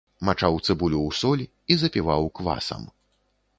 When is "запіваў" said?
1.83-2.27